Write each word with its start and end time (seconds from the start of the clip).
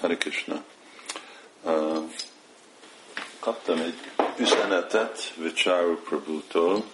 Hari 0.00 0.16
Krishna. 0.16 0.64
Kaptam 3.38 3.78
egy 3.78 3.98
üzenetet 4.38 5.34
Vicharu 5.36 5.96
Prabhu-tól, 5.96 6.84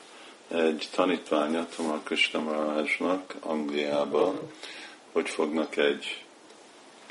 egy 0.48 0.88
tanítványa 0.94 1.66
Tamar 1.76 2.02
Krishna 2.02 2.40
Maharajnak 2.40 3.34
Angliába, 3.40 4.34
hogy 5.12 5.28
fognak 5.28 5.76
egy 5.76 6.24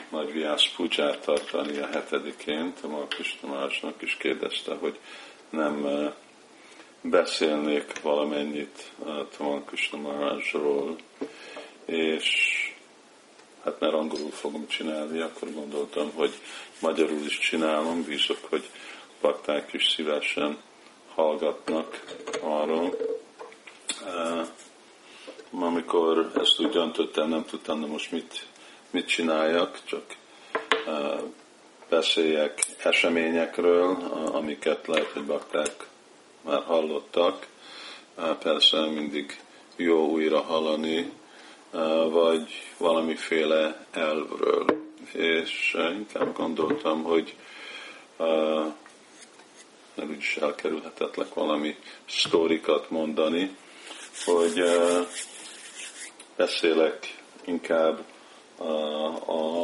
nagy 0.09 0.31
viász 0.31 0.67
púcsát 0.75 1.19
tartani 1.19 1.77
a 1.77 1.87
hetedikén. 1.87 2.73
Tamar 2.81 3.07
Krishna 3.07 3.47
Maharajnak 3.47 4.01
is 4.01 4.17
kérdezte, 4.17 4.75
hogy 4.75 4.99
nem 5.49 5.87
beszélnék 7.01 8.01
valamennyit 8.01 8.91
Tamar 9.37 9.63
Krishna 9.65 10.35
és 11.85 12.59
hát 13.65 13.79
mert 13.79 13.93
angolul 13.93 14.31
fogom 14.31 14.67
csinálni, 14.67 15.19
akkor 15.19 15.53
gondoltam, 15.53 16.11
hogy 16.15 16.33
magyarul 16.79 17.25
is 17.25 17.39
csinálom, 17.39 18.03
bízok, 18.03 18.37
hogy 18.49 18.69
bakták 19.21 19.73
is 19.73 19.93
szívesen 19.95 20.57
hallgatnak 21.15 22.03
arról. 22.41 22.97
Amikor 25.51 26.31
ezt 26.35 26.59
úgy 26.59 26.69
döntöttem, 26.69 27.29
nem 27.29 27.45
tudtam, 27.45 27.81
de 27.81 27.87
most 27.87 28.11
mit, 28.11 28.45
mit 28.89 29.07
csináljak, 29.07 29.79
csak 29.83 30.03
beszéljek 31.89 32.65
eseményekről, 32.83 33.97
amiket 34.31 34.87
lehet, 34.87 35.11
hogy 35.11 35.23
bakták 35.23 35.87
már 36.41 36.63
hallottak. 36.63 37.47
Persze 38.39 38.85
mindig 38.85 39.41
jó 39.75 40.09
újra 40.09 40.41
hallani, 40.41 41.11
vagy 42.09 42.63
valamiféle 42.77 43.85
elvről. 43.91 44.65
És 45.11 45.77
inkább 45.97 46.35
gondoltam, 46.35 47.03
hogy 47.03 47.35
nem 49.95 50.09
úgyis 50.09 50.37
elkerülhetetlek 50.37 51.33
valami 51.33 51.75
sztorikat 52.05 52.89
mondani, 52.89 53.55
hogy 54.25 54.63
beszélek 56.35 57.23
inkább 57.45 58.03
a, 59.27 59.63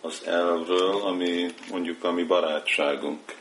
az 0.00 0.22
elvről, 0.26 1.00
ami 1.02 1.54
mondjuk 1.70 2.04
a 2.04 2.12
mi 2.12 2.22
barátságunk. 2.22 3.40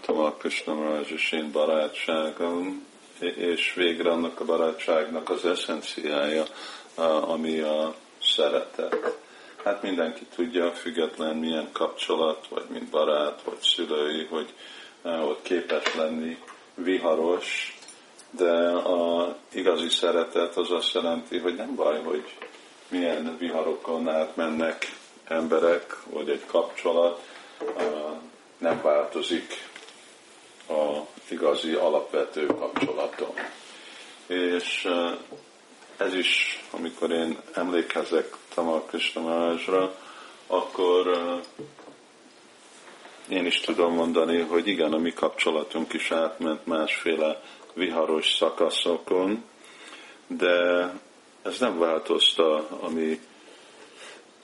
Tamal 0.00 0.36
Krishna 0.36 1.00
és 1.00 1.32
én 1.32 1.52
barátságom, 1.52 2.86
és 3.20 3.74
végre 3.74 4.10
annak 4.10 4.40
a 4.40 4.44
barátságnak 4.44 5.30
az 5.30 5.44
eszenciája, 5.44 6.44
ami 7.20 7.58
a 7.58 7.94
szeretet. 8.22 9.18
Hát 9.64 9.82
mindenki 9.82 10.26
tudja, 10.34 10.72
független 10.72 11.36
milyen 11.36 11.68
kapcsolat, 11.72 12.46
vagy 12.48 12.64
mint 12.68 12.90
barát, 12.90 13.42
vagy 13.44 13.58
szülői, 13.60 14.24
hogy 14.24 14.52
ott 15.02 15.42
képes 15.42 15.94
lenni 15.94 16.38
viharos, 16.74 17.78
de 18.30 18.68
a 18.68 19.36
igazi 19.52 19.88
szeretet 19.88 20.56
az 20.56 20.70
azt 20.70 20.94
jelenti, 20.94 21.38
hogy 21.38 21.54
nem 21.54 21.74
baj, 21.74 22.02
hogy 22.02 22.24
milyen 22.88 23.36
viharokon 23.38 24.08
átmennek 24.08 24.92
emberek, 25.24 25.96
vagy 26.10 26.28
egy 26.28 26.46
kapcsolat, 26.46 27.22
nem 28.58 28.82
változik 28.82 29.68
igazi 31.30 31.72
alapvető 31.72 32.46
kapcsolatom. 32.46 33.34
És 34.26 34.88
ez 35.96 36.14
is, 36.14 36.62
amikor 36.70 37.10
én 37.10 37.38
emlékezek 37.52 38.36
Tamal 38.54 38.84
Krishnamárásra, 38.84 39.94
akkor 40.46 41.06
én 43.28 43.46
is 43.46 43.60
tudom 43.60 43.94
mondani, 43.94 44.40
hogy 44.40 44.66
igen, 44.66 44.92
a 44.92 44.98
mi 44.98 45.12
kapcsolatunk 45.12 45.92
is 45.92 46.10
átment 46.10 46.66
másféle 46.66 47.42
viharos 47.74 48.34
szakaszokon, 48.34 49.44
de 50.26 50.90
ez 51.42 51.58
nem 51.58 51.78
változta 51.78 52.68
a 52.80 52.88
mi 52.88 53.20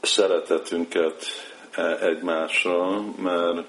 szeretetünket 0.00 1.25
e, 1.71 1.83
egymásra, 1.83 3.00
mert 3.17 3.67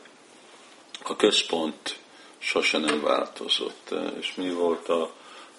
a 1.04 1.16
központ 1.16 1.98
sose 2.45 2.78
nem 2.78 3.01
változott. 3.01 3.94
És 4.19 4.35
mi 4.35 4.50
volt 4.50 4.89
a, 4.89 5.11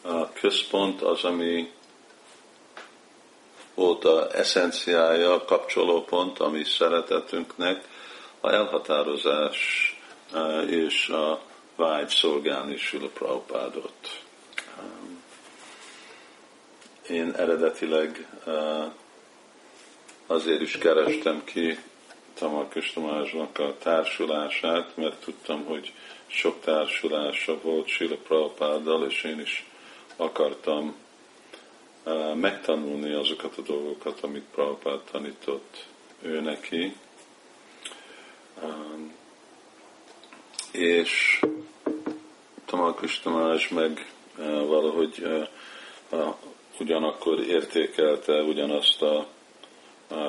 a 0.03 0.33
központ, 0.33 1.03
az, 1.03 1.25
ami 1.25 1.73
volt 3.75 4.05
a 4.05 4.37
eszenciája, 4.37 5.33
a 5.33 5.45
kapcsolópont, 5.45 6.39
ami 6.39 6.65
szeretetünknek, 6.65 7.89
a 8.41 8.53
elhatározás 8.53 9.91
e, 10.33 10.61
és 10.63 11.09
a 11.09 11.41
vágy 11.77 12.09
szolgálni 12.09 12.77
Sula 12.77 13.09
Prabhupádot. 13.09 14.21
Én 17.09 17.33
eredetileg 17.37 18.29
azért 20.27 20.61
is 20.61 20.79
kerestem 20.79 21.45
ki 21.45 21.79
Tamar 22.35 22.69
Köstomázsnak 22.69 23.59
a 23.59 23.77
társulását, 23.79 24.97
mert 24.97 25.21
tudtam, 25.21 25.65
hogy 25.65 25.93
sok 26.27 26.61
társulása 26.61 27.61
volt 27.63 27.87
Sila 27.87 28.17
Prabhupáddal, 28.17 29.07
és 29.07 29.25
én 29.25 29.41
is 29.41 29.71
akartam 30.17 30.95
uh, 32.05 32.35
megtanulni 32.35 33.13
azokat 33.13 33.59
a 33.59 33.63
dolgokat, 33.63 34.21
amit 34.21 34.45
Prabhupád 34.55 35.01
tanított 35.11 35.87
ő 36.23 36.41
neki. 36.41 36.97
Um, 38.63 39.15
és 40.73 41.41
Tamal 42.65 42.95
Kristamás 42.95 43.69
meg 43.69 44.13
uh, 44.39 44.67
valahogy 44.67 45.23
uh, 46.11 46.35
ugyanakkor 46.79 47.41
értékelte 47.41 48.43
ugyanazt 48.43 49.03
a 49.03 49.27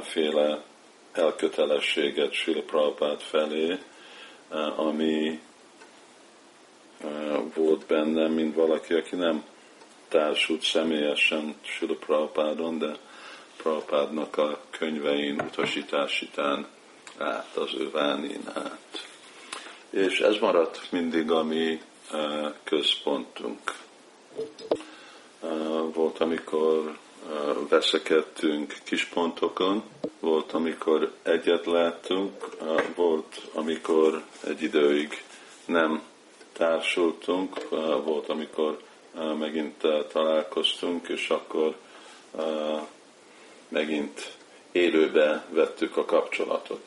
féle 0.01 0.63
elkötelességet 1.11 2.31
Sila 2.31 2.61
Prabhupád 2.61 3.21
felé, 3.21 3.77
ami 4.75 5.39
volt 7.55 7.85
bennem, 7.85 8.31
mint 8.31 8.55
valaki, 8.55 8.93
aki 8.93 9.15
nem 9.15 9.43
társult 10.07 10.61
személyesen 10.61 11.55
Sula 11.61 11.95
Prabhupádon, 11.95 12.77
de 12.77 12.97
Prabhupádnak 13.57 14.37
a 14.37 14.59
könyvein, 14.69 15.41
utasításítán 15.41 16.67
át, 17.17 17.55
az 17.55 17.73
ő 17.79 17.89
vánin 17.91 18.41
át. 18.53 19.07
És 19.89 20.19
ez 20.19 20.37
maradt 20.37 20.91
mindig 20.91 21.31
a 21.31 21.43
mi 21.43 21.81
központunk. 22.63 23.75
Volt, 25.93 26.19
amikor 26.19 26.97
veszekedtünk 27.69 28.75
kis 28.83 29.05
pontokon, 29.05 29.83
volt, 30.19 30.51
amikor 30.51 31.11
egyet 31.23 31.65
láttunk, 31.65 32.47
volt, 32.95 33.41
amikor 33.53 34.23
egy 34.47 34.61
időig 34.61 35.23
nem 35.65 36.01
társultunk, 36.57 37.69
volt, 38.03 38.29
amikor 38.29 38.81
megint 39.39 39.83
találkoztunk, 40.11 41.07
és 41.07 41.29
akkor 41.29 41.75
megint 43.67 44.37
élőbe 44.71 45.45
vettük 45.49 45.97
a 45.97 46.05
kapcsolatot. 46.05 46.81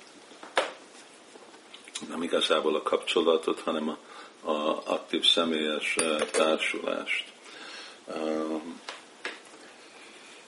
Nem 2.08 2.22
igazából 2.22 2.75
a 2.75 2.82
kapcsolatot, 2.82 3.60
hanem 3.60 3.88
a, 3.88 4.50
a 4.50 4.82
aktív 4.84 5.25
személyes 5.25 5.97
társulást. 6.31 7.25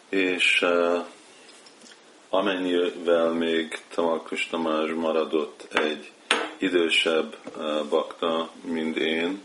És 0.08 0.66
amennyivel 2.28 3.30
még 3.30 3.80
Tamal 3.94 4.22
Tamás 4.50 4.90
maradott 4.90 5.68
egy 5.72 6.10
idősebb 6.62 7.36
uh, 7.56 7.88
bakta, 7.88 8.50
mint 8.64 8.96
én, 8.96 9.42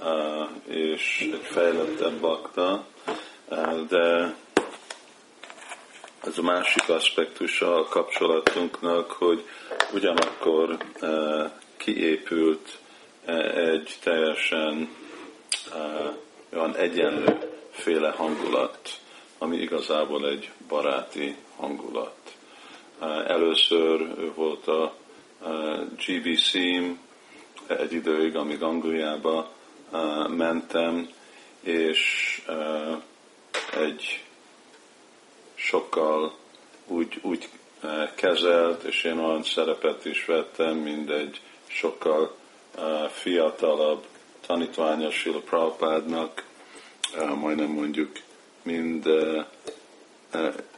uh, 0.00 0.74
és 0.74 1.28
egy 1.32 1.42
fejlettebb 1.42 2.20
bakta, 2.20 2.84
uh, 3.48 3.86
de 3.88 4.34
ez 6.24 6.38
a 6.38 6.42
másik 6.42 6.88
aspektus 6.88 7.62
a 7.62 7.84
kapcsolatunknak, 7.84 9.10
hogy 9.10 9.44
ugyanakkor 9.92 10.76
kiépült 11.76 12.78
egy 13.54 13.96
teljesen 14.02 14.88
olyan 16.52 16.76
egyenlő 16.76 17.38
féle 17.70 18.10
hangulat, 18.10 19.00
ami 19.38 19.56
igazából 19.56 20.28
egy 20.28 20.50
baráti 20.68 21.36
hangulat. 21.56 22.16
Először 23.26 24.14
volt 24.34 24.66
a 24.66 24.94
GBC-m 26.06 26.98
egy 27.66 27.92
időig, 27.92 28.36
amíg 28.36 28.62
Angliába 28.62 29.52
mentem, 30.28 31.08
és 31.60 32.00
egy 33.76 34.24
sokkal 35.54 36.34
úgy, 36.86 37.18
úgy 37.22 37.48
kezelt, 38.14 38.82
és 38.82 39.04
én 39.04 39.18
olyan 39.18 39.42
szerepet 39.42 40.04
is 40.04 40.24
vettem, 40.24 40.76
mint 40.76 41.10
egy 41.10 41.40
sokkal 41.66 42.36
fiatalabb 43.10 44.06
tanítványa 44.46 45.10
Sila 45.10 45.40
Prabhupádnak, 45.40 46.44
majdnem 47.34 47.70
mondjuk 47.70 48.12
mind 48.62 49.06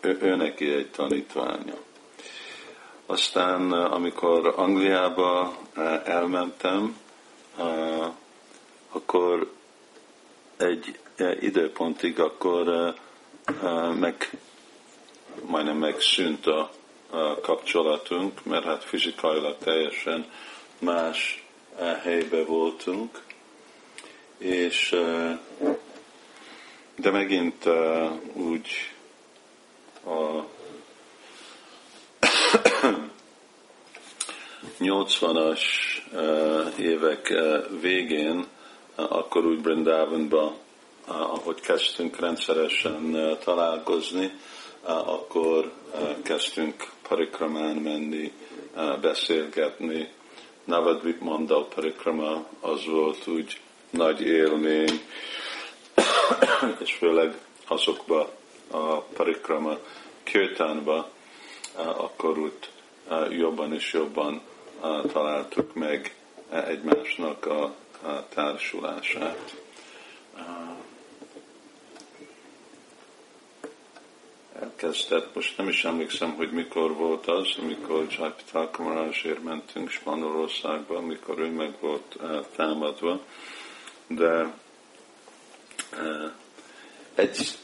ő 0.00 0.36
neki 0.36 0.72
egy 0.72 0.90
tanítványa. 0.90 1.74
Aztán, 3.06 3.72
amikor 3.72 4.52
Angliába 4.56 5.56
elmentem, 6.04 6.96
akkor 8.90 9.52
egy 10.56 10.98
időpontig 11.40 12.20
akkor 12.20 12.94
meg, 13.98 14.30
majdnem 15.44 15.76
megszűnt 15.76 16.46
a, 16.46 16.70
a 17.10 17.40
kapcsolatunk, 17.40 18.44
mert 18.44 18.64
hát 18.64 18.84
fizikailag 18.84 19.56
teljesen 19.58 20.30
más 20.78 21.44
helybe 22.02 22.44
voltunk, 22.44 23.22
és 24.38 24.96
de 26.96 27.10
megint 27.10 27.68
úgy 28.32 28.68
a 30.04 30.42
80-as 34.82 35.60
évek 36.78 37.32
végén, 37.80 38.46
akkor 38.94 39.44
úgy 39.46 39.60
Brindavanba, 39.60 40.56
ahogy 41.06 41.60
kezdtünk 41.60 42.20
rendszeresen 42.20 43.16
találkozni, 43.44 44.32
akkor 45.04 45.72
kezdtünk 46.22 46.90
parikramán 47.08 47.76
menni, 47.76 48.32
beszélgetni. 49.00 50.08
Navadvip 50.64 51.20
Mandal 51.20 51.68
parikrama 51.68 52.44
az 52.60 52.86
volt 52.86 53.26
úgy 53.26 53.60
nagy 53.90 54.20
élmény, 54.20 55.00
és 56.82 56.92
főleg 56.92 57.38
azokba 57.66 58.30
a 58.70 59.00
parikrama 59.00 59.78
kirtánba, 60.22 61.10
akkor 61.76 62.38
úgy 62.38 62.70
jobban 63.30 63.74
és 63.74 63.92
jobban 63.92 64.42
találtuk 65.12 65.74
meg 65.74 66.14
egymásnak 66.50 67.46
a 67.46 67.74
társulását. 68.28 69.54
Elkezdett, 74.60 75.34
most 75.34 75.56
nem 75.56 75.68
is 75.68 75.84
emlékszem, 75.84 76.34
hogy 76.34 76.52
mikor 76.52 76.92
volt 76.92 77.26
az, 77.26 77.56
amikor 77.62 78.06
Jaipital 78.18 78.70
Marázsért 78.78 79.42
mentünk 79.42 79.90
Spanyolországba, 79.90 80.96
amikor 80.96 81.38
ő 81.38 81.50
meg 81.50 81.74
volt 81.80 82.18
támadva, 82.56 83.20
de 84.06 84.54
egy 87.14 87.58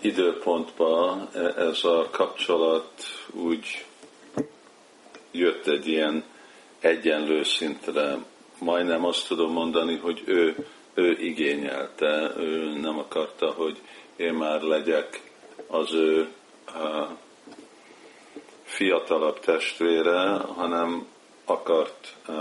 időpontban 0.00 1.28
ez 1.56 1.84
a 1.84 2.08
kapcsolat 2.10 3.04
úgy 3.30 3.86
jött 5.30 5.66
egy 5.66 5.88
ilyen 5.88 6.24
egyenlő 6.80 7.42
szintre. 7.42 8.16
Majdnem 8.58 9.04
azt 9.04 9.28
tudom 9.28 9.52
mondani, 9.52 9.96
hogy 9.96 10.22
ő, 10.26 10.66
ő 10.94 11.10
igényelte, 11.10 12.32
ő 12.36 12.78
nem 12.80 12.98
akarta, 12.98 13.50
hogy 13.50 13.78
én 14.16 14.32
már 14.32 14.60
legyek 14.60 15.20
az 15.66 15.92
ő 15.92 16.28
uh, 16.74 17.08
fiatalabb 18.62 19.40
testvére, 19.40 20.28
hanem 20.36 21.06
akart 21.44 22.14
uh, 22.28 22.36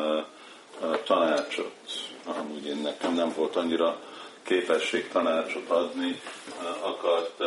uh, 0.81 1.04
tanácsot. 1.04 1.72
Amúgy 2.25 2.66
én 2.66 2.78
nekem 2.78 3.13
nem 3.13 3.33
volt 3.36 3.56
annyira 3.56 4.00
képesség 4.44 5.07
tanácsot 5.07 5.69
adni, 5.69 6.22
akart 6.81 7.44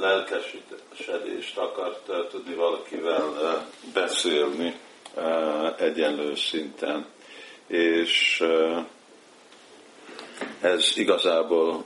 lelkesedést, 0.00 1.58
akart 1.58 2.28
tudni 2.30 2.54
valakivel 2.54 3.66
beszélni 3.92 4.74
egyenlő 5.78 6.34
szinten. 6.34 7.06
És 7.66 8.44
ez 10.60 10.92
igazából 10.96 11.84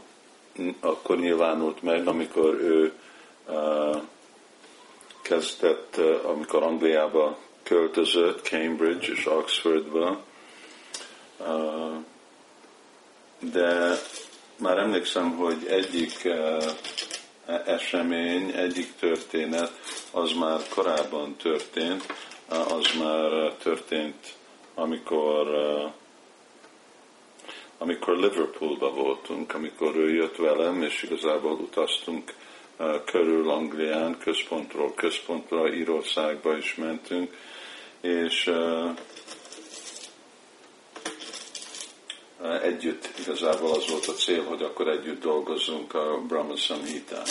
akkor 0.81 1.19
nyilvánult 1.19 1.83
meg, 1.83 2.07
amikor 2.07 2.55
ő 2.55 2.93
kezdett, 5.23 5.97
amikor 6.23 6.63
Angliába 6.63 7.39
költözött, 7.63 8.43
Cambridge 8.43 9.13
és 9.13 9.27
Oxfordba, 9.27 10.21
de 13.39 13.99
már 14.57 14.79
emlékszem, 14.79 15.31
hogy 15.37 15.67
egyik 15.67 16.29
esemény, 17.67 18.51
egyik 18.51 18.95
történet, 18.99 19.73
az 20.11 20.33
már 20.33 20.61
korábban 20.75 21.37
történt, 21.37 22.07
az 22.49 22.87
már 22.99 23.55
történt, 23.63 24.35
amikor 24.75 25.47
amikor 27.83 28.17
Liverpoolba 28.17 28.91
voltunk, 28.91 29.55
amikor 29.55 29.97
ő 29.97 30.15
jött 30.15 30.37
velem, 30.37 30.83
és 30.83 31.03
igazából 31.03 31.53
utaztunk 31.53 32.35
körül 33.05 33.51
Anglián, 33.51 34.19
központról 34.19 34.95
központra, 34.95 35.75
Írországba 35.75 36.57
is 36.57 36.75
mentünk, 36.75 37.37
és 38.01 38.51
együtt 42.63 43.11
igazából 43.19 43.71
az 43.71 43.91
volt 43.91 44.07
a 44.07 44.13
cél, 44.13 44.45
hogy 44.45 44.63
akkor 44.63 44.89
együtt 44.89 45.21
dolgozzunk 45.21 45.95
a 45.95 46.19
Brahma 46.29 46.57
Samhitán. 46.57 47.27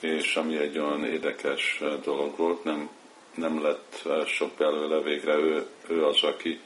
És 0.00 0.36
ami 0.36 0.56
egy 0.56 0.78
olyan 0.78 1.04
érdekes 1.04 1.82
dolog 2.04 2.36
volt, 2.36 2.64
nem, 2.64 2.90
nem 3.34 3.62
lett 3.62 4.08
sok 4.26 4.50
belőle 4.56 5.00
végre, 5.00 5.34
ő, 5.34 5.66
ő 5.88 6.04
az, 6.04 6.22
aki 6.22 6.60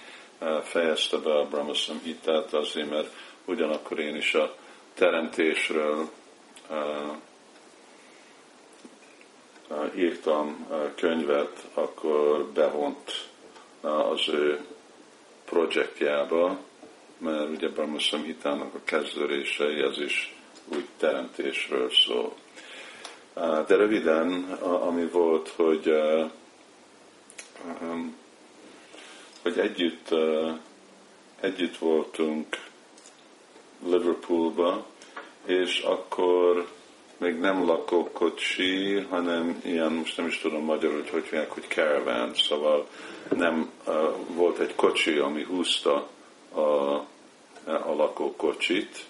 fejezte 0.62 1.16
be 1.16 1.38
a 1.38 1.46
Brahma 1.46 1.74
Samhitát 1.74 2.54
azért, 2.54 2.90
mert 2.90 3.14
ugyanakkor 3.44 3.98
én 3.98 4.16
is 4.16 4.34
a 4.34 4.56
teremtésről 4.94 6.10
írtam 9.96 10.66
könyvet, 10.96 11.68
akkor 11.74 12.46
bevont 12.54 13.28
az 13.80 14.28
ő 14.28 14.60
projektjába, 15.44 16.58
mert 17.22 17.50
ugye 17.50 17.68
Brahma 17.68 17.98
Samhitának 17.98 18.74
a 18.74 18.80
kezdődései, 18.84 19.82
ez 19.82 19.98
is 19.98 20.36
úgy 20.74 20.86
teremtésről 20.98 21.90
szól. 21.90 22.34
De 23.66 23.76
röviden, 23.76 24.42
ami 24.60 25.06
volt, 25.06 25.48
hogy, 25.48 25.92
hogy 29.42 29.58
együtt, 29.58 30.14
együtt 31.40 31.76
voltunk 31.78 32.46
Liverpoolba, 33.86 34.86
és 35.46 35.80
akkor 35.80 36.68
még 37.16 37.38
nem 37.38 37.66
lakókocsi, 37.66 38.94
hanem 39.00 39.60
ilyen, 39.64 39.92
most 39.92 40.16
nem 40.16 40.26
is 40.26 40.38
tudom 40.38 40.64
magyarul, 40.64 40.96
hogy 40.96 41.10
hogy 41.10 41.22
mondják, 41.22 41.50
hogy 41.50 41.66
caravan, 41.68 42.34
szóval 42.34 42.86
nem 43.28 43.70
volt 44.26 44.58
egy 44.58 44.74
kocsi, 44.74 45.18
ami 45.18 45.42
húzta 45.42 46.08
a, 46.54 46.60
a 47.64 47.94
lakókocsit, 47.94 49.04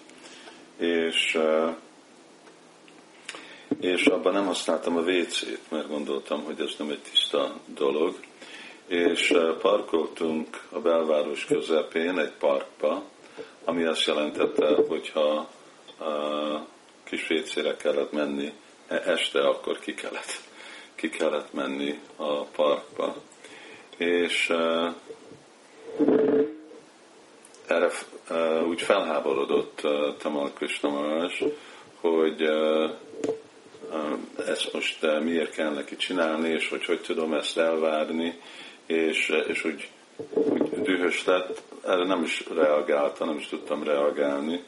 és, 0.77 1.39
és 3.79 4.05
abban 4.05 4.33
nem 4.33 4.45
használtam 4.45 4.97
a 4.97 5.01
WC-t, 5.01 5.59
mert 5.69 5.87
gondoltam, 5.87 6.43
hogy 6.43 6.59
ez 6.59 6.71
nem 6.77 6.89
egy 6.89 7.01
tiszta 7.11 7.59
dolog, 7.65 8.19
és 8.87 9.33
parkoltunk 9.61 10.67
a 10.71 10.79
belváros 10.79 11.45
közepén 11.45 12.19
egy 12.19 12.31
parkba, 12.31 13.03
ami 13.63 13.83
azt 13.83 14.05
jelentette, 14.05 14.75
hogyha 14.87 15.49
kis 17.03 17.29
WC-re 17.29 17.75
kellett 17.75 18.11
menni 18.11 18.53
e, 18.87 18.95
este, 19.05 19.47
akkor 19.47 19.79
ki 19.79 19.93
kellett, 19.93 20.41
ki 20.95 21.09
kellett 21.09 21.53
menni 21.53 21.99
a 22.15 22.43
parkba. 22.43 23.15
És 23.97 24.53
erre 27.67 27.89
uh, 28.29 28.67
úgy 28.67 28.81
felháborodott 28.81 29.81
uh, 29.83 30.17
Tamal 30.17 30.51
Krishna 30.53 31.29
hogy 32.01 32.41
uh, 32.41 32.89
uh, 33.91 34.47
ezt 34.47 34.73
most 34.73 35.03
uh, 35.03 35.23
miért 35.23 35.51
kell 35.51 35.73
neki 35.73 35.95
csinálni, 35.95 36.49
és 36.49 36.69
hogy 36.69 36.85
hogy 36.85 37.01
tudom 37.01 37.33
ezt 37.33 37.57
elvárni, 37.57 38.39
és, 38.85 39.29
uh, 39.29 39.49
és 39.49 39.65
úgy, 39.65 39.89
úgy 40.33 40.81
dühös 40.81 41.25
lett, 41.25 41.61
erre 41.85 42.05
nem 42.05 42.23
is 42.23 42.43
reagáltam, 42.53 43.27
nem 43.27 43.37
is 43.37 43.47
tudtam 43.47 43.83
reagálni, 43.83 44.63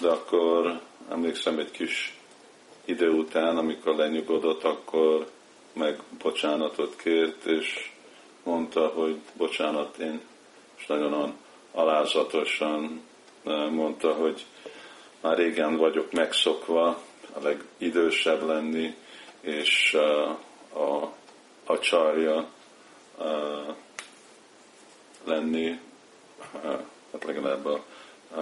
de 0.00 0.08
akkor 0.08 0.80
emlékszem 1.10 1.58
egy 1.58 1.70
kis 1.70 2.18
idő 2.84 3.10
után, 3.10 3.56
amikor 3.56 3.94
lenyugodott, 3.94 4.64
akkor 4.64 5.26
meg 5.72 5.98
bocsánatot 6.22 6.96
kért, 6.96 7.44
és 7.46 7.90
mondta, 8.42 8.86
hogy 8.86 9.16
bocsánat, 9.36 9.96
én 9.96 10.20
és 10.76 10.86
nagyon 10.86 11.12
alázatosan 11.74 13.02
mondta, 13.70 14.12
hogy 14.12 14.44
már 15.20 15.36
régen 15.36 15.76
vagyok 15.76 16.12
megszokva 16.12 16.86
a 17.32 17.40
legidősebb 17.42 18.46
lenni, 18.46 18.94
és 19.40 19.94
a, 20.72 21.00
a 21.66 21.78
csarja 21.78 22.48
lenni, 25.24 25.80
hát 27.12 27.24
legalább 27.24 27.66
a 27.66 27.84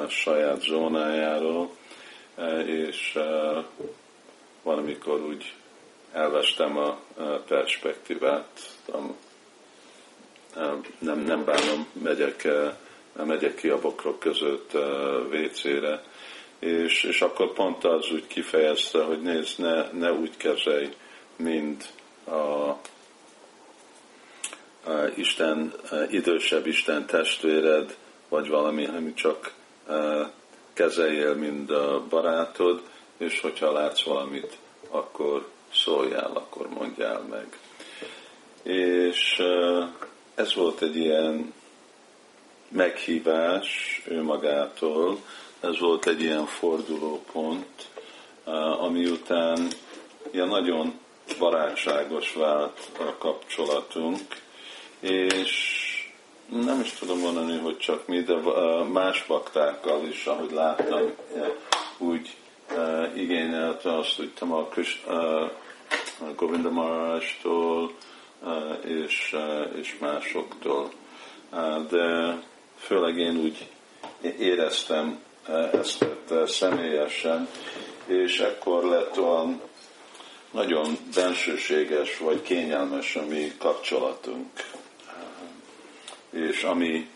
saját 0.08 0.60
zónájáról, 0.60 1.70
és 2.66 3.18
valamikor 4.62 5.20
úgy 5.20 5.54
elvestem 6.12 6.76
a 6.76 6.98
perspektívát, 7.46 8.60
nem, 10.98 11.18
nem 11.18 11.44
bánom, 11.44 11.86
megyek, 11.92 12.48
megyek 13.12 13.54
ki 13.54 13.68
a 13.68 13.80
bokrok 13.80 14.18
között 14.18 14.72
WC-re, 15.32 16.02
és, 16.58 17.02
és 17.02 17.20
akkor 17.20 17.52
pont 17.52 17.84
az 17.84 18.10
úgy 18.12 18.26
kifejezte, 18.26 19.02
hogy 19.02 19.22
nézd, 19.22 19.58
ne, 19.60 19.90
ne 19.92 20.12
úgy 20.12 20.36
kezelj, 20.36 20.88
mint 21.36 21.92
a, 22.24 22.68
a 24.90 25.08
Isten, 25.14 25.72
a 25.90 25.96
idősebb 26.10 26.66
Isten 26.66 27.06
testvéred, 27.06 27.96
vagy 28.28 28.48
valami, 28.48 28.86
ami 28.86 29.14
csak 29.14 29.52
kezeljél, 30.72 31.34
mint 31.34 31.70
a 31.70 32.04
barátod, 32.08 32.82
és 33.16 33.40
hogyha 33.40 33.72
látsz 33.72 34.02
valamit, 34.02 34.56
akkor 34.88 35.48
szóljál, 35.74 36.30
akkor 36.34 36.68
mondjál 36.68 37.20
meg. 37.30 37.58
És 38.62 39.42
ez 40.34 40.54
volt 40.54 40.82
egy 40.82 40.96
ilyen 40.96 41.52
meghívás 42.72 44.02
ő 44.08 44.22
magától, 44.22 45.18
ez 45.60 45.78
volt 45.78 46.06
egy 46.06 46.20
ilyen 46.20 46.46
fordulópont, 46.46 47.88
ami 48.78 49.04
után 49.04 49.68
ilyen 50.30 50.48
nagyon 50.48 50.98
barátságos 51.38 52.32
vált 52.32 52.90
a 52.98 53.16
kapcsolatunk, 53.18 54.20
és 55.00 55.80
nem 56.46 56.80
is 56.80 56.92
tudom 56.92 57.18
mondani, 57.18 57.58
hogy 57.58 57.78
csak 57.78 58.06
mi, 58.06 58.20
de 58.20 58.34
más 58.92 59.24
baktákkal 59.26 60.06
is, 60.08 60.24
ahogy 60.26 60.50
láttam, 60.50 61.10
úgy 61.98 62.36
igényelte 63.14 63.96
azt, 63.98 64.16
hogy 64.16 64.30
Tamal 64.30 64.68
Govinda 66.36 66.70
Maharajtól 66.70 67.92
és, 68.84 69.36
és 69.80 69.96
másoktól. 70.00 70.90
De 71.90 72.36
főleg 72.82 73.18
én 73.18 73.36
úgy 73.36 73.68
éreztem 74.38 75.20
ezt 75.72 76.04
személyesen, 76.46 77.48
és 78.06 78.38
ekkor 78.40 78.84
lett 78.84 79.18
olyan 79.18 79.60
nagyon 80.50 80.96
bensőséges 81.14 82.18
vagy 82.18 82.42
kényelmes 82.42 83.16
a 83.16 83.26
mi 83.28 83.52
kapcsolatunk. 83.58 84.50
És 86.30 86.62
ami, 86.62 87.08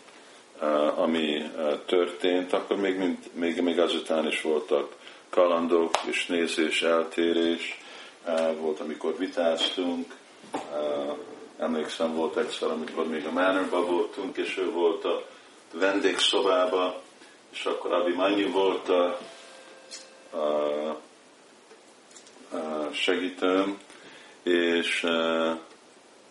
ami 0.95 1.51
történt, 1.85 2.53
akkor 2.53 2.77
még, 2.77 2.97
mint, 2.97 3.35
még, 3.35 3.61
még 3.61 3.79
azután 3.79 4.27
is 4.27 4.41
voltak 4.41 4.95
kalandok 5.29 5.97
és 6.05 6.25
nézés, 6.25 6.81
eltérés, 6.81 7.79
volt, 8.59 8.79
amikor 8.79 9.17
vitáztunk, 9.17 10.15
emlékszem, 11.59 12.15
volt 12.15 12.37
egyszer, 12.37 12.69
amikor 12.69 13.07
még 13.07 13.25
a 13.25 13.31
Manorba 13.31 13.85
voltunk, 13.85 14.37
és 14.37 14.57
ő 14.57 14.71
volt 14.71 15.05
a 15.05 15.25
vendégszobába, 15.73 17.01
és 17.49 17.65
akkor 17.65 17.93
Abi 17.93 18.13
Manyi 18.13 18.43
volt 18.43 18.89
a, 18.89 19.17
a, 20.29 20.89
a 22.55 22.91
segítőm, 22.91 23.77
és 24.43 25.03
e, 25.03 25.57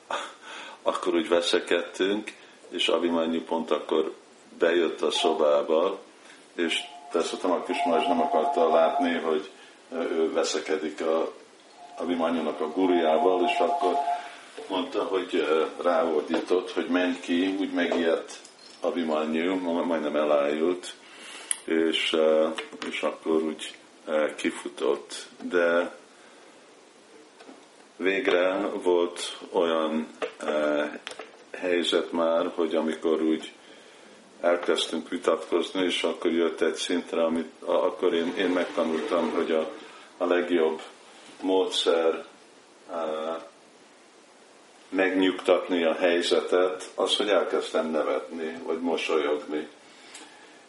akkor 0.83 1.15
úgy 1.15 1.29
veszekedtünk, 1.29 2.33
és 2.69 2.89
Manyi 2.89 3.41
pont 3.41 3.71
akkor 3.71 4.15
bejött 4.59 5.03
a 5.03 5.11
szobába, 5.11 5.99
és 6.55 6.81
persze 7.13 7.37
Tamak 7.37 7.69
is 7.69 7.77
majd 7.85 8.09
nem 8.09 8.21
akarta 8.21 8.69
látni, 8.69 9.15
hogy 9.19 9.51
ő 9.93 10.33
veszekedik 10.33 11.01
a 11.01 11.33
Abimanyunak 11.99 12.61
a 12.61 12.69
gurujával, 12.69 13.45
és 13.45 13.59
akkor 13.59 13.95
mondta, 14.69 15.05
hogy 15.05 15.47
ráordított, 15.83 16.73
hogy 16.73 16.87
menj 16.87 17.21
ki, 17.21 17.57
úgy 17.59 17.73
megijedt 17.73 18.39
Abimanyu, 18.87 19.55
majdnem 19.85 20.17
elájult, 20.17 20.95
és, 21.65 22.17
és 22.89 23.03
akkor 23.03 23.43
úgy 23.43 23.77
kifutott. 24.37 25.27
De 25.43 25.97
végre 27.97 28.69
volt 28.83 29.39
olyan 29.53 30.07
helyzet 31.53 32.13
már, 32.13 32.53
hogy 32.55 32.75
amikor 32.75 33.23
úgy 33.23 33.53
elkezdtünk 34.41 35.09
vitatkozni, 35.09 35.85
és 35.85 36.03
akkor 36.03 36.31
jött 36.31 36.61
egy 36.61 36.75
szintre, 36.75 37.25
amit 37.25 37.53
akkor 37.65 38.15
én, 38.15 38.35
én 38.39 38.49
megtanultam, 38.49 39.31
hogy 39.31 39.51
a, 39.51 39.71
a 40.17 40.27
legjobb 40.27 40.83
módszer 41.43 42.25
megnyugtatni 44.97 45.85
a 45.85 45.95
helyzetet, 45.95 46.91
az, 46.95 47.17
hogy 47.17 47.29
elkezdtem 47.29 47.91
nevetni, 47.91 48.59
vagy 48.65 48.81
mosolyogni. 48.81 49.69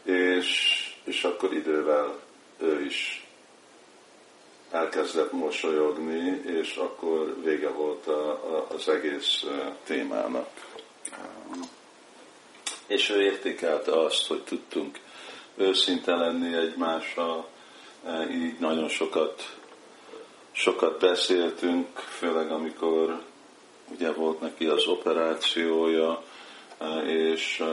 És, 0.03 0.81
és 1.03 1.23
akkor 1.23 1.53
idővel 1.53 2.19
ő 2.57 2.85
is 2.85 3.27
elkezdett 4.71 5.31
mosolyogni, 5.31 6.41
és 6.45 6.75
akkor 6.75 7.35
vége 7.43 7.69
volt 7.69 8.07
a, 8.07 8.29
a, 8.29 8.67
az 8.69 8.89
egész 8.89 9.45
témának. 9.83 10.49
És 12.87 13.09
ő 13.09 13.21
értékelte 13.21 13.99
azt, 13.99 14.27
hogy 14.27 14.43
tudtunk 14.43 14.99
őszinte 15.55 16.15
lenni 16.15 16.55
egymással, 16.55 17.47
így 18.31 18.59
nagyon 18.59 18.87
sokat, 18.87 19.57
sokat 20.51 20.99
beszéltünk, 20.99 21.97
főleg 21.97 22.51
amikor 22.51 23.21
ugye 23.91 24.11
volt 24.11 24.41
neki 24.41 24.65
az 24.65 24.87
operációja, 24.87 26.23
és 27.05 27.63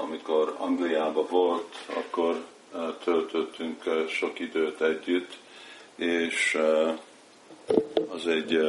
amikor 0.00 0.54
Angliában 0.58 1.26
volt, 1.30 1.74
akkor 1.94 2.44
töltöttünk 3.04 3.82
sok 4.08 4.38
időt 4.38 4.80
együtt, 4.80 5.32
és 5.96 6.58
az 8.08 8.26
egy 8.26 8.60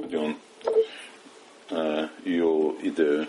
nagyon 0.00 0.36
jó 2.22 2.76
idő 2.82 3.28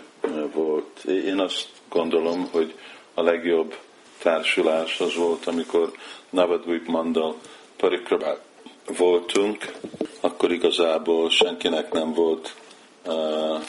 volt. 0.52 1.04
Én 1.04 1.38
azt 1.38 1.68
gondolom, 1.88 2.48
hogy 2.50 2.74
a 3.14 3.22
legjobb 3.22 3.76
társulás 4.18 5.00
az 5.00 5.14
volt, 5.14 5.46
amikor 5.46 5.92
Navadvip 6.30 6.86
Mandal 6.86 7.36
Parikrabát 7.76 8.40
voltunk, 8.96 9.72
akkor 10.24 10.52
igazából 10.52 11.30
senkinek 11.30 11.92
nem 11.92 12.12
volt 12.12 12.54
uh, 13.06 13.62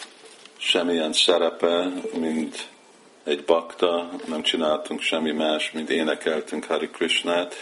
semmilyen 0.58 1.14
szerepe, 1.14 1.92
mint 2.20 2.68
egy 3.24 3.44
bakta, 3.44 4.10
nem 4.28 4.42
csináltunk 4.42 5.02
semmi 5.02 5.32
más, 5.32 5.72
mint 5.72 5.90
énekeltünk 5.90 6.66
Hari 6.66 6.90
Krishnát, 6.90 7.56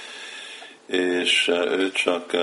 és 0.85 1.47
ő 1.47 1.91
csak 1.91 2.35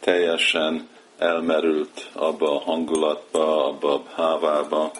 teljesen 0.00 0.88
elmerült 1.18 2.08
abba 2.12 2.56
a 2.56 2.60
hangulatba, 2.60 3.66
abba 3.66 3.94
a 3.94 4.02
hávába. 4.14 4.92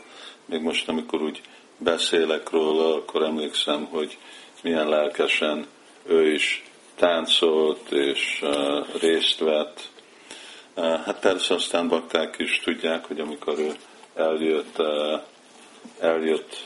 Még 0.45 0.61
most, 0.61 0.89
amikor 0.89 1.23
úgy 1.23 1.41
beszélek 1.77 2.51
róla, 2.51 2.95
akkor 2.95 3.23
emlékszem, 3.23 3.85
hogy 3.85 4.19
milyen 4.63 4.89
lelkesen 4.89 5.67
ő 6.07 6.33
is 6.33 6.65
táncolt 6.97 7.91
és 7.91 8.45
részt 9.01 9.39
vett. 9.39 9.91
Hát 10.81 11.19
persze 11.21 11.55
aztán 11.55 11.89
bakták 11.89 12.35
is 12.39 12.61
tudják, 12.65 13.05
hogy 13.05 13.21
amikor 13.21 13.59
ő 13.59 13.73
eljött, 14.15 14.83
eljött 16.01 16.65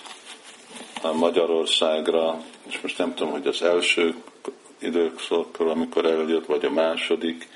a 1.02 1.12
Magyarországra, 1.12 2.40
és 2.68 2.80
most 2.80 2.98
nem 2.98 3.14
tudom, 3.14 3.32
hogy 3.32 3.46
az 3.46 3.62
első 3.62 4.14
időszakkor, 4.78 5.66
amikor 5.66 6.06
eljött, 6.06 6.46
vagy 6.46 6.64
a 6.64 6.70
második, 6.70 7.48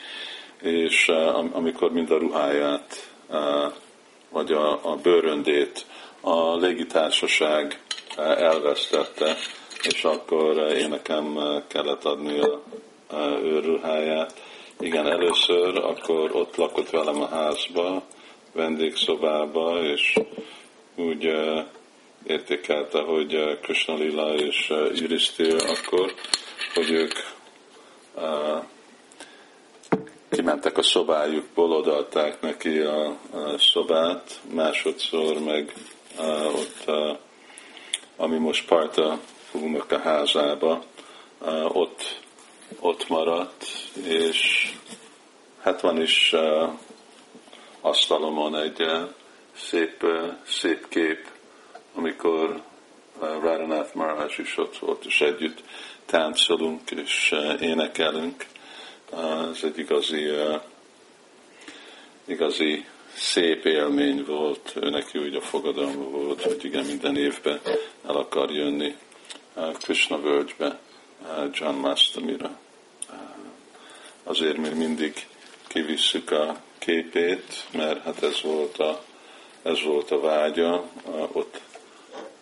és 0.63 1.09
amikor 1.53 1.93
mind 1.93 2.11
a 2.11 2.19
ruháját, 2.19 3.11
uh, 3.29 3.73
vagy 4.29 4.53
a, 4.53 4.93
a 4.93 4.97
bőröndét 4.97 5.87
a 6.21 6.57
légitársaság 6.57 7.81
elvesztette, 8.17 9.37
és 9.83 10.05
akkor 10.05 10.59
én 10.59 10.89
nekem 10.89 11.39
kellett 11.67 12.05
adni 12.05 12.39
a, 12.39 12.63
a 13.11 13.21
ő 13.43 13.61
ruháját, 13.61 14.46
igen, 14.80 15.06
először 15.06 15.76
akkor 15.76 16.35
ott 16.35 16.56
lakott 16.56 16.90
velem 16.90 17.21
a 17.21 17.28
házba, 17.28 18.02
vendégszobába, 18.52 19.83
és 19.83 20.18
úgy 20.97 21.30
értékelte, 22.26 23.00
hogy 23.00 23.59
Krishna 23.62 23.95
Lila 23.95 24.35
és 24.35 24.73
Yudhiszthir 24.95 25.54
akkor, 25.54 26.14
hogy 26.75 26.90
ők 26.90 27.12
kimentek 30.30 30.78
a 30.78 30.83
szobájukból, 30.83 31.73
odaadták 31.73 32.40
neki 32.40 32.78
a, 32.78 33.06
a 33.06 33.59
szobát, 33.59 34.40
másodszor 34.52 35.38
meg 35.38 35.75
uh, 36.18 36.47
ott, 36.47 36.85
uh, 36.87 37.18
ami 38.16 38.38
most 38.38 38.66
Parta 38.66 39.18
fogunk 39.50 39.92
a 39.92 39.99
házába, 39.99 40.83
uh, 41.40 41.76
ott, 41.76 42.21
ott 42.80 43.09
maradt, 43.09 43.66
és 44.06 44.65
hát 45.66 45.80
van 45.80 46.00
is 46.00 46.32
uh, 46.32 46.68
asztalomon 47.80 48.56
egy 48.56 48.82
uh, 48.82 49.08
szép, 49.56 50.02
uh, 50.02 50.32
szép 50.46 50.88
kép, 50.88 51.30
amikor 51.94 52.50
uh, 52.50 53.20
Radhanath 53.20 53.94
Maharaj 53.94 54.35
is 54.38 54.58
ott 54.58 54.78
volt, 54.78 55.04
és 55.04 55.20
együtt 55.20 55.62
táncolunk 56.04 56.90
és 56.90 57.32
uh, 57.32 57.62
énekelünk. 57.62 58.46
Ez 59.52 59.62
egy 59.62 59.78
igazi, 59.78 60.28
igazi 62.25 62.85
szép 63.14 63.64
élmény 63.64 64.25
volt, 64.25 64.73
ő 64.75 64.90
neki 64.90 65.18
úgy 65.18 65.35
a 65.35 65.40
fogadalma 65.40 66.08
volt, 66.08 66.42
hogy 66.42 66.64
igen, 66.64 66.85
minden 66.85 67.16
évben 67.16 67.61
el 68.06 68.16
akar 68.16 68.50
jönni 68.50 68.96
Krishna 69.80 70.20
völgybe, 70.20 70.78
John 71.52 71.75
Mastamira. 71.75 72.58
Azért 74.23 74.56
mi 74.56 74.68
mindig 74.68 75.26
kivisszük 75.76 76.30
a 76.30 76.56
képét, 76.78 77.66
mert 77.73 78.02
hát 78.02 78.23
ez 78.23 78.42
volt 78.42 78.78
a, 78.78 79.02
ez 79.62 79.83
volt 79.83 80.11
a 80.11 80.21
vágya, 80.21 80.88
ott 81.33 81.61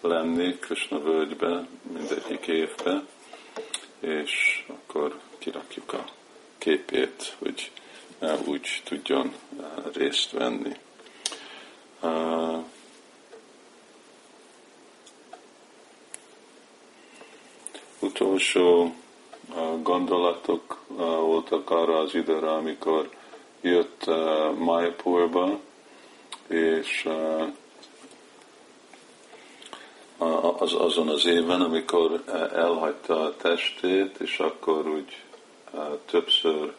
lenni 0.00 0.58
Krishna 0.58 0.98
völgybe 0.98 1.66
mindegyik 1.92 2.46
évben, 2.46 3.08
és 4.00 4.64
akkor 4.66 5.20
kirakjuk 5.38 5.92
a 5.92 6.04
képét, 6.58 7.36
hogy 7.38 7.70
úgy 8.44 8.82
tudjon 8.84 9.34
részt 9.92 10.30
venni. 10.30 10.72
utolsó 17.98 18.94
gondolatok 19.82 20.84
voltak 20.96 21.70
arra 21.70 21.98
az 21.98 22.14
időre, 22.14 22.52
amikor 22.52 23.10
jött 23.64 24.04
Mayapurba, 24.58 25.58
és 26.46 27.08
az, 30.58 30.74
azon 30.74 31.08
az 31.08 31.26
éven, 31.26 31.60
amikor 31.60 32.22
elhagyta 32.54 33.20
a 33.20 33.36
testét, 33.36 34.16
és 34.18 34.38
akkor 34.38 34.88
úgy 34.88 35.16
többször, 36.10 36.72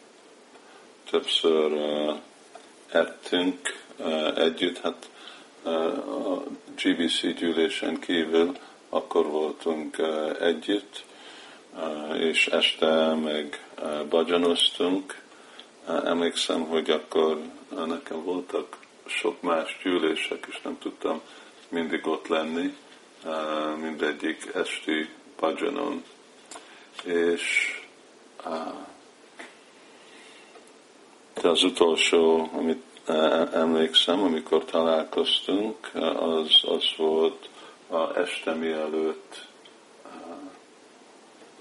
többször 1.10 1.72
ettünk 2.88 3.84
együtt, 4.36 4.78
hát 4.78 5.10
a 5.62 6.42
GBC 6.82 7.34
gyűlésen 7.38 8.00
kívül 8.00 8.56
akkor 8.88 9.26
voltunk 9.26 9.96
együtt, 10.40 11.04
és 12.18 12.46
este 12.46 13.14
meg 13.14 13.66
bajanoztunk. 14.08 15.24
Emlékszem, 15.86 16.62
hogy 16.62 16.90
akkor 16.90 17.40
nekem 17.86 18.24
voltak 18.24 18.76
sok 19.06 19.42
más 19.42 19.78
gyűlések, 19.82 20.46
és 20.48 20.60
nem 20.62 20.78
tudtam 20.78 21.20
mindig 21.68 22.06
ott 22.06 22.26
lenni, 22.26 22.76
mindegyik 23.80 24.50
esti 24.54 25.08
bajanon. 25.40 26.04
És 27.04 27.74
de 31.40 31.48
az 31.48 31.62
utolsó, 31.62 32.50
amit 32.52 32.82
emlékszem, 33.52 34.22
amikor 34.22 34.64
találkoztunk, 34.64 35.90
az, 36.18 36.60
az 36.62 36.84
volt 36.96 37.48
a 37.88 38.18
este 38.18 38.54
mielőtt 38.54 39.46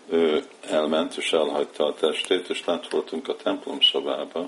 ő 0.09 0.43
elment 0.61 1.17
és 1.17 1.33
elhagyta 1.33 1.85
a 1.85 1.93
testét, 1.93 2.49
és 2.49 2.65
lent 2.65 2.89
voltunk 2.89 3.27
a 3.27 3.35
templom 3.35 3.81
szobába, 3.81 4.47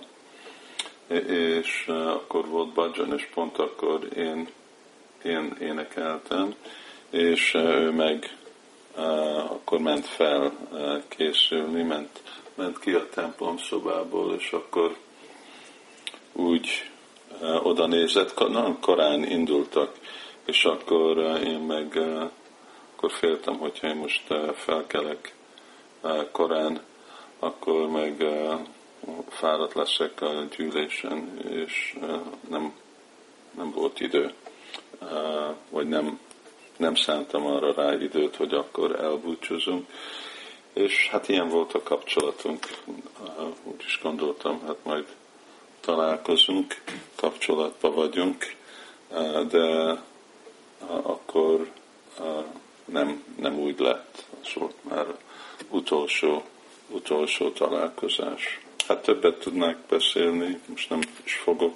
és 1.28 1.88
akkor 1.88 2.48
volt 2.48 2.74
Bajan, 2.74 3.13
és 3.13 3.28
pont 3.34 3.58
akkor 3.58 4.08
én, 4.15 4.50
én 5.24 5.56
énekeltem, 5.60 6.56
és 7.10 7.54
ő 7.54 7.91
meg 7.91 8.38
akkor 9.50 9.80
ment 9.80 10.06
fel 10.06 10.54
készülni, 11.08 11.84
ment, 11.84 12.22
ment 12.56 12.80
ki 12.80 12.91
a 12.91 13.10
templom 13.10 13.58
szobából, 13.58 14.34
és 14.34 14.52
akkor 14.52 14.96
úgy 16.34 16.67
oda 17.63 17.88
nézett, 17.88 18.48
nagyon 18.50 18.80
korán 18.80 19.24
indultak, 19.24 19.96
és 20.46 20.65
akkor 20.65 21.17
én 21.43 21.60
meg 21.60 22.00
akkor 22.96 23.12
féltem, 23.12 23.58
hogyha 23.58 23.88
én 23.88 23.96
most 23.96 24.34
felkelek 24.56 25.36
korán, 26.32 26.82
akkor 27.40 27.90
meg 27.90 28.26
fáradt 29.28 29.74
leszek 29.74 30.22
a 30.22 30.46
gyűlésen, 30.58 31.40
és 31.50 31.98
nem, 32.50 32.74
nem 33.56 33.72
volt 33.72 34.00
idő, 34.00 34.34
vagy 35.70 35.88
nem 35.88 36.20
nem 36.78 36.96
szántam 36.96 37.46
arra 37.46 37.74
rá 37.74 37.94
időt, 37.94 38.36
hogy 38.36 38.54
akkor 38.54 39.00
elbúcsúzunk. 39.00 39.90
És 40.74 41.08
hát 41.10 41.28
ilyen 41.28 41.50
volt 41.50 41.74
a 41.74 41.84
kapcsolatunk. 41.84 42.68
Úgy 43.64 43.84
is 43.86 44.00
gondoltam, 44.04 44.62
hát 44.66 44.78
majd 44.84 45.06
találkozunk, 45.80 46.82
kapcsolatban 47.16 47.94
vagyunk, 47.94 48.56
de 49.50 49.98
akkor 50.88 51.72
nem, 52.86 53.24
nem 53.36 53.60
úgy 53.60 53.80
lett. 53.80 54.26
Az 54.42 54.54
volt 54.54 54.76
már 54.82 55.06
utolsó, 55.70 56.43
utolsó 56.89 57.50
találkozás. 57.50 58.60
Hát 58.88 59.02
többet 59.02 59.39
tudnák 59.39 59.78
beszélni, 59.89 60.60
most 60.65 60.89
nem 60.89 61.00
is 61.24 61.34
fogok, 61.34 61.74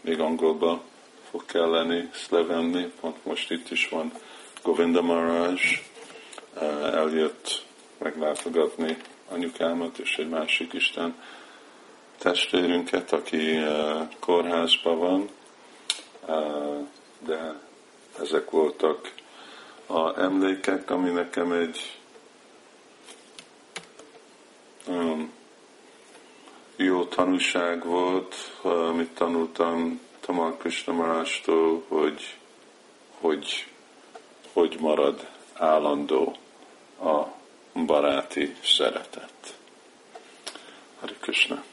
még 0.00 0.20
angolba 0.20 0.82
fog 1.30 1.44
kelleni 1.44 2.08
szlevenni, 2.12 2.92
pont 3.00 3.24
most 3.24 3.50
itt 3.50 3.70
is 3.70 3.88
van 3.88 4.12
Govinda 4.62 5.02
Maharaj 5.02 5.54
eh, 6.60 6.92
eljött 6.94 7.64
meglátogatni 7.98 8.96
anyukámat 9.28 9.98
és 9.98 10.16
egy 10.16 10.28
másik 10.28 10.72
Isten 10.72 11.14
testvérünket, 12.18 13.12
aki 13.12 13.56
eh, 13.56 14.08
kórházban 14.20 14.98
van, 14.98 15.28
eh, 16.28 16.36
de 17.18 17.60
ezek 18.20 18.50
voltak 18.50 19.12
a 19.86 20.20
emlékek, 20.20 20.90
ami 20.90 21.10
nekem 21.10 21.52
egy 21.52 21.98
um, 24.86 25.32
jó 26.76 27.04
tanúság 27.04 27.84
volt, 27.84 28.34
amit 28.62 29.14
tanultam 29.14 30.00
Tamal 30.20 30.56
Krishna 30.56 30.92
hogy, 31.88 32.36
hogy 33.20 33.66
hogy 34.52 34.76
marad 34.80 35.28
állandó 35.54 36.36
a 37.02 37.22
baráti 37.86 38.56
szeretet. 38.62 39.58
Hari 41.00 41.14
Krishna. 41.20 41.64